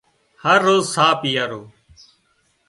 هروز 0.43 0.85
ساهَه 0.93 1.13
پيئارو 1.21 1.61